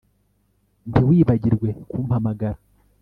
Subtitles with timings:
[0.89, 2.59] Ntiwibagirwe kumpamagara